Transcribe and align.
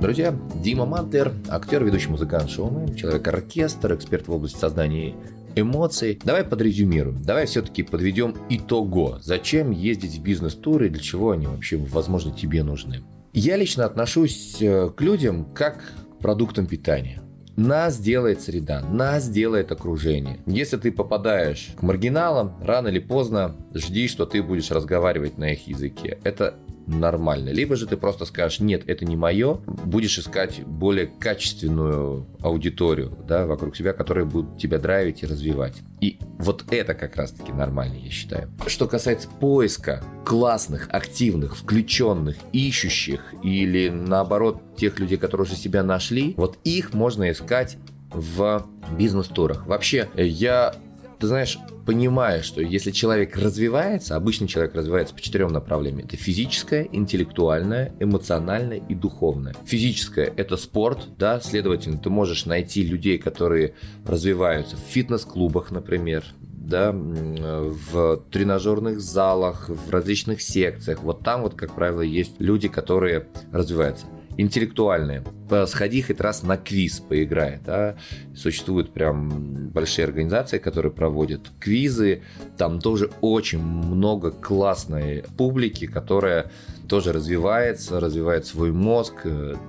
Друзья, 0.00 0.34
Дима 0.54 0.86
Мантлер, 0.86 1.30
актер, 1.50 1.84
ведущий 1.84 2.08
музыкант, 2.08 2.48
шоумен, 2.48 2.94
человек-оркестр, 2.94 3.94
эксперт 3.94 4.28
в 4.28 4.32
области 4.32 4.56
создания 4.56 5.14
эмоций. 5.54 6.18
Давай 6.24 6.42
подрезюмируем. 6.42 7.22
Давай 7.22 7.44
все-таки 7.44 7.82
подведем 7.82 8.34
итого. 8.48 9.18
Зачем 9.20 9.72
ездить 9.72 10.16
в 10.16 10.22
бизнес-туры, 10.22 10.88
для 10.88 11.02
чего 11.02 11.32
они 11.32 11.46
вообще, 11.46 11.76
возможно, 11.76 12.32
тебе 12.32 12.62
нужны? 12.62 13.02
Я 13.34 13.58
лично 13.58 13.84
отношусь 13.84 14.56
э, 14.62 14.88
к 14.88 15.02
людям 15.02 15.44
как 15.52 15.92
к 16.16 16.18
продуктам 16.22 16.66
питания. 16.66 17.20
Нас 17.56 17.98
делает 17.98 18.40
среда, 18.40 18.80
нас 18.80 19.28
делает 19.28 19.70
окружение. 19.70 20.40
Если 20.46 20.78
ты 20.78 20.92
попадаешь 20.92 21.72
к 21.78 21.82
маргиналам, 21.82 22.54
рано 22.62 22.88
или 22.88 23.00
поздно 23.00 23.54
жди, 23.74 24.08
что 24.08 24.24
ты 24.24 24.42
будешь 24.42 24.70
разговаривать 24.70 25.36
на 25.36 25.52
их 25.52 25.68
языке. 25.68 26.18
Это 26.24 26.54
нормально. 26.90 27.50
Либо 27.50 27.76
же 27.76 27.86
ты 27.86 27.96
просто 27.96 28.24
скажешь, 28.24 28.60
нет, 28.60 28.82
это 28.86 29.04
не 29.04 29.16
мое, 29.16 29.60
будешь 29.66 30.18
искать 30.18 30.62
более 30.64 31.06
качественную 31.06 32.26
аудиторию 32.40 33.16
да, 33.26 33.46
вокруг 33.46 33.76
себя, 33.76 33.92
которая 33.92 34.24
будет 34.24 34.58
тебя 34.58 34.78
драйвить 34.78 35.22
и 35.22 35.26
развивать. 35.26 35.76
И 36.00 36.18
вот 36.38 36.64
это 36.70 36.94
как 36.94 37.16
раз-таки 37.16 37.52
нормально, 37.52 37.96
я 38.02 38.10
считаю. 38.10 38.50
Что 38.66 38.86
касается 38.86 39.28
поиска 39.28 40.02
классных, 40.24 40.88
активных, 40.90 41.56
включенных, 41.56 42.36
ищущих 42.52 43.34
или 43.42 43.88
наоборот 43.88 44.60
тех 44.76 44.98
людей, 44.98 45.18
которые 45.18 45.46
уже 45.46 45.56
себя 45.56 45.82
нашли, 45.82 46.34
вот 46.36 46.58
их 46.64 46.92
можно 46.92 47.30
искать 47.30 47.76
в 48.12 48.66
бизнес-турах. 48.96 49.66
Вообще, 49.66 50.08
я 50.16 50.74
ты 51.20 51.26
знаешь, 51.26 51.58
понимая, 51.90 52.40
что 52.42 52.62
если 52.62 52.92
человек 52.92 53.36
развивается, 53.36 54.14
обычный 54.14 54.46
человек 54.46 54.76
развивается 54.76 55.12
по 55.12 55.20
четырем 55.20 55.48
направлениям. 55.48 56.06
Это 56.06 56.16
физическое, 56.16 56.88
интеллектуальное, 56.92 57.92
эмоциональное 57.98 58.80
и 58.88 58.94
духовное. 58.94 59.56
Физическое– 59.64 60.32
это 60.36 60.56
спорт, 60.56 61.08
да, 61.18 61.40
следовательно, 61.40 61.98
ты 61.98 62.08
можешь 62.08 62.46
найти 62.46 62.84
людей, 62.84 63.18
которые 63.18 63.74
развиваются 64.06 64.76
в 64.76 64.80
фитнес-клубах, 64.88 65.72
например, 65.72 66.22
да, 66.44 66.92
в 66.92 68.22
тренажерных 68.30 69.00
залах, 69.00 69.68
в 69.68 69.90
различных 69.90 70.42
секциях. 70.42 71.02
Вот 71.02 71.24
там 71.24 71.42
вот, 71.42 71.56
как 71.56 71.74
правило, 71.74 72.02
есть 72.02 72.36
люди, 72.38 72.68
которые 72.68 73.26
развиваются 73.50 74.06
интеллектуальные. 74.40 75.22
Сходи 75.66 76.02
хоть 76.02 76.20
раз 76.20 76.42
на 76.42 76.56
квиз 76.56 77.00
поиграй. 77.00 77.58
Да? 77.64 77.96
Существуют 78.34 78.92
прям 78.92 79.70
большие 79.70 80.04
организации, 80.04 80.58
которые 80.58 80.92
проводят 80.92 81.50
квизы. 81.58 82.22
Там 82.56 82.80
тоже 82.80 83.10
очень 83.20 83.60
много 83.60 84.30
классной 84.30 85.24
публики, 85.36 85.86
которая 85.86 86.50
тоже 86.88 87.12
развивается, 87.12 88.00
развивает 88.00 88.46
свой 88.46 88.72
мозг. 88.72 89.26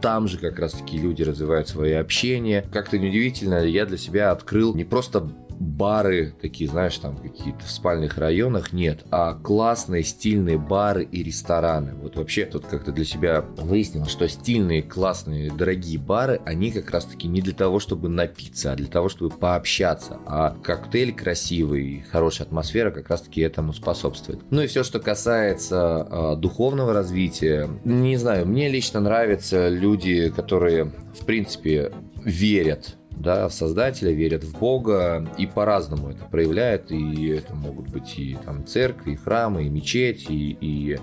Там 0.00 0.28
же 0.28 0.38
как 0.38 0.58
раз-таки 0.58 0.98
люди 0.98 1.22
развивают 1.22 1.68
свое 1.68 1.98
общение. 1.98 2.64
Как-то 2.72 2.98
неудивительно, 2.98 3.64
я 3.64 3.86
для 3.86 3.98
себя 3.98 4.30
открыл 4.30 4.74
не 4.74 4.84
просто 4.84 5.28
бары 5.58 6.34
такие, 6.40 6.68
знаешь, 6.68 6.96
там 6.98 7.16
какие-то 7.16 7.64
в 7.64 7.70
спальных 7.70 8.18
районах, 8.18 8.72
нет, 8.72 9.04
а 9.10 9.34
классные 9.34 10.02
стильные 10.02 10.58
бары 10.58 11.04
и 11.04 11.22
рестораны. 11.22 11.94
Вот 11.94 12.16
вообще 12.16 12.46
тут 12.46 12.66
как-то 12.66 12.92
для 12.92 13.04
себя 13.04 13.44
выяснил, 13.56 14.06
что 14.06 14.28
стильные, 14.28 14.82
классные, 14.82 15.52
дорогие 15.52 15.98
бары, 15.98 16.40
они 16.44 16.70
как 16.70 16.90
раз-таки 16.90 17.28
не 17.28 17.40
для 17.40 17.54
того, 17.54 17.80
чтобы 17.80 18.08
напиться, 18.08 18.72
а 18.72 18.76
для 18.76 18.86
того, 18.86 19.08
чтобы 19.08 19.34
пообщаться. 19.36 20.18
А 20.26 20.56
коктейль 20.62 21.14
красивый, 21.14 22.04
хорошая 22.10 22.46
атмосфера 22.46 22.90
как 22.90 23.08
раз-таки 23.08 23.40
этому 23.40 23.72
способствует. 23.72 24.40
Ну 24.50 24.62
и 24.62 24.66
все, 24.66 24.82
что 24.82 25.00
касается 25.00 26.06
э, 26.10 26.36
духовного 26.36 26.92
развития, 26.92 27.68
не 27.84 28.16
знаю, 28.16 28.46
мне 28.46 28.68
лично 28.68 29.00
нравятся 29.00 29.68
люди, 29.68 30.30
которые, 30.30 30.92
в 31.18 31.24
принципе, 31.24 31.92
верят 32.24 32.96
да, 33.16 33.48
в 33.48 33.52
Создателя, 33.52 34.12
верят 34.12 34.44
в 34.44 34.58
Бога, 34.58 35.26
и 35.38 35.46
по-разному 35.46 36.10
это 36.10 36.24
проявляют, 36.24 36.90
и 36.90 37.28
это 37.28 37.54
могут 37.54 37.88
быть 37.88 38.18
и 38.18 38.36
там 38.44 38.66
церкви, 38.66 39.12
и 39.12 39.16
храмы, 39.16 39.64
и 39.64 39.68
мечети, 39.68 40.32
и, 40.32 40.56
и 40.60 40.98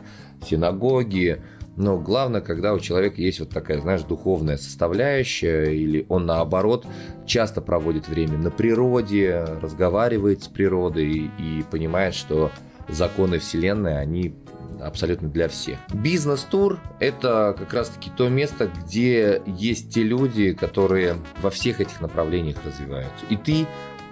синагоги, 0.45 1.41
но 1.77 1.97
главное, 1.97 2.41
когда 2.41 2.73
у 2.73 2.79
человека 2.79 3.21
есть 3.21 3.39
вот 3.39 3.49
такая, 3.49 3.79
знаешь, 3.79 4.01
духовная 4.01 4.57
составляющая, 4.57 5.71
или 5.71 6.05
он 6.09 6.25
наоборот 6.25 6.85
часто 7.25 7.61
проводит 7.61 8.09
время 8.09 8.37
на 8.37 8.51
природе, 8.51 9.45
разговаривает 9.61 10.43
с 10.43 10.47
природой 10.47 11.31
и 11.39 11.63
понимает, 11.71 12.13
что 12.13 12.51
законы 12.89 13.39
Вселенной, 13.39 13.99
они 13.99 14.35
абсолютно 14.81 15.29
для 15.29 15.47
всех. 15.47 15.77
Бизнес-тур– 15.93 16.79
это 16.99 17.55
как 17.57 17.73
раз-таки 17.73 18.11
то 18.15 18.29
место, 18.29 18.69
где 18.83 19.41
есть 19.45 19.93
те 19.93 20.03
люди, 20.03 20.53
которые 20.53 21.17
во 21.41 21.49
всех 21.49 21.81
этих 21.81 22.01
направлениях 22.01 22.57
развиваются. 22.65 23.25
И 23.29 23.37
ты 23.37 23.67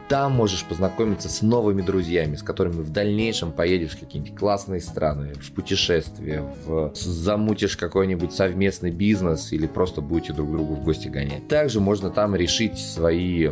там 0.10 0.32
можешь 0.32 0.66
познакомиться 0.66 1.30
с 1.30 1.44
новыми 1.44 1.84
друзьями, 1.84 2.36
с 2.36 2.42
которыми 2.42 2.82
в 2.82 2.90
дальнейшем 2.90 3.52
поедешь 3.52 3.92
в 3.92 4.00
какие-нибудь 4.00 4.36
классные 4.36 4.82
страны, 4.82 5.34
в 5.36 5.52
путешествие, 5.52 6.52
в... 6.66 6.92
замутишь 6.96 7.78
какой-нибудь 7.78 8.34
совместный 8.34 8.90
бизнес 8.90 9.54
или 9.54 9.68
просто 9.68 10.02
будете 10.02 10.34
друг 10.34 10.52
другу 10.52 10.74
в 10.74 10.84
гости 10.84 11.08
гонять. 11.10 11.48
Также 11.48 11.80
можно 11.80 12.10
там 12.10 12.36
решить 12.36 12.80
свои 12.80 13.52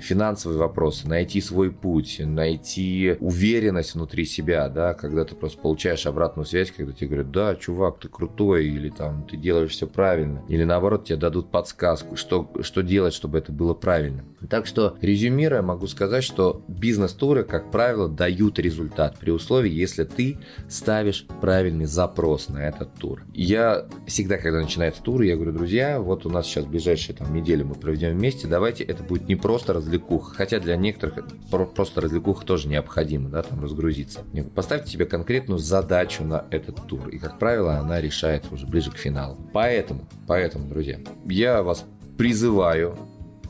финансовые 0.00 0.58
вопросы, 0.58 1.08
найти 1.08 1.40
свой 1.40 1.70
путь, 1.70 2.20
найти 2.24 3.16
уверенность 3.20 3.94
внутри 3.94 4.24
себя, 4.24 4.68
да, 4.68 4.94
когда 4.94 5.24
ты 5.24 5.34
просто 5.34 5.60
получаешь 5.60 6.06
обратную 6.06 6.46
связь, 6.46 6.70
когда 6.70 6.92
тебе 6.92 7.08
говорят, 7.08 7.30
да, 7.30 7.54
чувак, 7.56 7.98
ты 8.00 8.08
крутой, 8.08 8.66
или 8.66 8.88
там 8.88 9.26
ты 9.28 9.36
делаешь 9.36 9.70
все 9.70 9.86
правильно, 9.86 10.42
или 10.48 10.64
наоборот 10.64 11.04
тебе 11.04 11.16
дадут 11.16 11.50
подсказку, 11.50 12.16
что, 12.16 12.50
что 12.62 12.82
делать, 12.82 13.14
чтобы 13.14 13.38
это 13.38 13.52
было 13.52 13.74
правильно. 13.74 14.24
Так 14.48 14.66
что, 14.66 14.96
резюмируя, 15.00 15.62
могу 15.62 15.86
сказать, 15.86 16.24
что 16.24 16.62
бизнес-туры, 16.68 17.44
как 17.44 17.70
правило, 17.70 18.08
дают 18.08 18.58
результат 18.58 19.18
при 19.18 19.30
условии, 19.30 19.72
если 19.72 20.04
ты 20.04 20.38
ставишь 20.68 21.26
правильный 21.40 21.86
запрос 21.86 22.48
на 22.48 22.58
этот 22.58 22.94
тур. 22.94 23.22
Я 23.32 23.86
всегда, 24.06 24.36
когда 24.36 24.60
начинается 24.60 25.02
тур, 25.02 25.22
я 25.22 25.36
говорю, 25.36 25.52
друзья, 25.52 26.00
вот 26.00 26.26
у 26.26 26.30
нас 26.30 26.46
сейчас 26.46 26.64
ближайшие 26.64 27.16
там 27.16 27.32
недели 27.34 27.62
мы 27.62 27.74
проведем 27.74 28.10
вместе, 28.10 28.46
давайте 28.46 28.84
это 28.84 29.02
будет 29.02 29.28
не 29.28 29.36
просто 29.36 29.72
развлекуха, 29.84 30.34
хотя 30.34 30.58
для 30.58 30.76
некоторых 30.76 31.26
просто 31.74 32.00
развлекуха 32.00 32.44
тоже 32.44 32.68
необходимо, 32.68 33.28
да, 33.28 33.42
там 33.42 33.62
разгрузиться. 33.62 34.20
Поставьте 34.54 34.90
себе 34.90 35.04
конкретную 35.04 35.58
задачу 35.58 36.24
на 36.24 36.46
этот 36.50 36.86
тур, 36.86 37.08
и, 37.08 37.18
как 37.18 37.38
правило, 37.38 37.76
она 37.76 38.00
решается 38.00 38.52
уже 38.52 38.66
ближе 38.66 38.90
к 38.90 38.96
финалу. 38.96 39.36
Поэтому, 39.52 40.08
поэтому, 40.26 40.68
друзья, 40.68 40.98
я 41.26 41.62
вас 41.62 41.84
призываю 42.16 42.96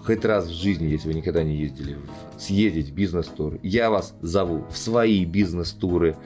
хоть 0.04 0.24
раз 0.24 0.46
в 0.46 0.52
жизни, 0.52 0.86
если 0.86 1.08
вы 1.08 1.14
никогда 1.14 1.42
не 1.42 1.56
ездили, 1.56 1.96
съездить 2.38 2.90
в 2.90 2.94
бизнес-тур. 2.94 3.58
Я 3.62 3.88
вас 3.90 4.14
зову 4.20 4.66
в 4.70 4.76
свои 4.76 5.24
бизнес-туры, 5.24 6.16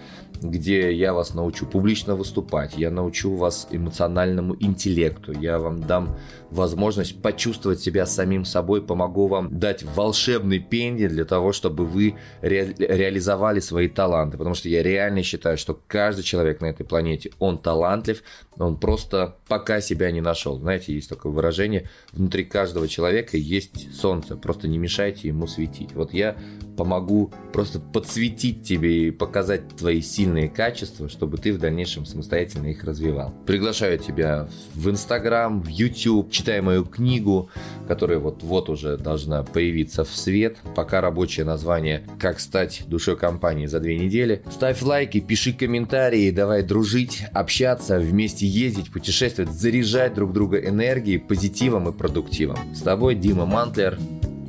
где 0.43 0.93
я 0.93 1.12
вас 1.12 1.34
научу 1.34 1.66
публично 1.66 2.15
выступать, 2.15 2.76
я 2.76 2.91
научу 2.91 3.34
вас 3.34 3.69
эмоциональному 3.71 4.56
интеллекту, 4.60 5.32
я 5.32 5.59
вам 5.59 5.81
дам 5.81 6.16
возможность 6.50 7.21
почувствовать 7.21 7.81
себя 7.81 8.06
самим 8.06 8.44
собой, 8.44 8.82
помогу 8.82 9.27
вам 9.27 9.59
дать 9.59 9.82
волшебный 9.82 10.59
пенди 10.59 11.09
для 11.09 11.25
того, 11.25 11.53
чтобы 11.53 11.84
вы 11.84 12.15
ре- 12.41 12.75
реализовали 12.78 13.60
свои 13.60 13.88
таланты, 13.88 14.38
потому 14.38 14.54
что 14.54 14.69
я 14.69 14.82
реально 14.82 15.22
считаю, 15.22 15.59
что 15.59 15.78
каждый 15.87 16.22
человек 16.22 16.60
на 16.60 16.66
этой 16.66 16.84
планете, 16.87 17.31
он 17.38 17.59
талантлив, 17.59 18.22
он 18.56 18.78
просто 18.78 19.37
пока 19.47 19.81
себя 19.81 20.10
не 20.10 20.21
нашел. 20.21 20.59
Знаете, 20.59 20.94
есть 20.94 21.09
такое 21.09 21.32
выражение, 21.32 21.88
внутри 22.12 22.44
каждого 22.44 22.88
человека 22.88 23.37
есть 23.37 23.94
солнце, 23.94 24.37
просто 24.37 24.69
не 24.69 24.78
мешайте 24.78 25.28
ему 25.28 25.47
светить. 25.47 25.93
Вот 25.94 26.12
я 26.12 26.37
помогу 26.77 27.33
просто 27.53 27.80
подсветить 27.80 28.63
тебе 28.63 29.09
и 29.09 29.10
показать 29.10 29.68
твои 29.77 30.01
сильные 30.28 30.48
качества, 30.48 31.09
чтобы 31.09 31.39
ты 31.39 31.53
в 31.53 31.59
дальнейшем 31.59 32.04
самостоятельно 32.04 32.66
их 32.66 32.84
развивал. 32.84 33.33
Приглашаю 33.47 33.98
тебя 33.98 34.47
в 34.75 34.91
Инстаграм, 34.91 35.60
в 35.63 35.69
YouTube, 35.69 36.30
читай 36.30 36.60
мою 36.60 36.84
книгу, 36.84 37.48
которая 37.86 38.19
вот-вот 38.19 38.69
уже 38.69 38.98
должна 38.98 39.42
появиться 39.42 40.04
в 40.04 40.10
свет. 40.10 40.59
Пока 40.75 41.01
рабочее 41.01 41.47
название 41.47 42.04
«Как 42.19 42.41
стать 42.41 42.83
душой 42.86 43.16
компании 43.16 43.66
за 43.66 43.80
две 43.80 43.98
недели». 43.98 44.42
Ставь 44.51 44.83
лайки, 44.83 45.21
пиши 45.21 45.54
комментарии, 45.54 46.30
давай 46.30 46.63
дружить, 46.63 47.25
общаться, 47.33 47.98
вместе 47.98 48.47
ездить, 48.47 48.92
путешествовать, 48.92 49.53
заряжать 49.53 50.15
друг 50.15 50.33
друга 50.33 50.59
энергией, 50.59 51.19
позитивом 51.19 51.89
и 51.89 51.92
продуктивом. 51.92 52.59
С 52.75 52.83
тобой 52.83 53.15
Дима 53.15 53.47
Мантлер. 53.47 53.98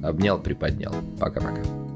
Обнял, 0.03 0.39
приподнял. 0.39 0.93
Пока-пока. 1.19 1.88